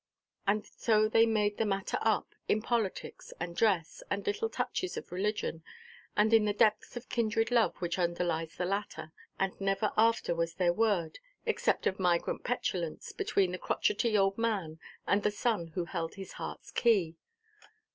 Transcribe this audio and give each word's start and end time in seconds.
And 0.47 0.65
so 0.65 1.07
they 1.07 1.27
made 1.27 1.57
the 1.57 1.63
matter 1.65 1.99
up, 2.01 2.33
in 2.47 2.63
politics, 2.63 3.31
and 3.39 3.55
dress, 3.55 4.01
and 4.09 4.25
little 4.25 4.49
touches 4.49 4.97
of 4.97 5.11
religion, 5.11 5.63
and 6.17 6.33
in 6.33 6.45
the 6.45 6.53
depth 6.55 6.97
of 6.97 7.07
kindred 7.07 7.51
love 7.51 7.75
which 7.77 7.99
underlies 7.99 8.55
the 8.55 8.65
latter; 8.65 9.11
and 9.39 9.53
never 9.61 9.91
after 9.95 10.33
was 10.33 10.55
there 10.55 10.73
word, 10.73 11.19
except 11.45 11.85
of 11.85 11.99
migrant 11.99 12.43
petulance, 12.43 13.11
between 13.11 13.51
the 13.51 13.59
crotchety 13.59 14.17
old 14.17 14.39
man, 14.39 14.79
and 15.05 15.21
the 15.21 15.29
son 15.29 15.67
who 15.75 15.85
held 15.85 16.15
his 16.15 16.33
heartʼs 16.33 16.73
key. 16.73 17.15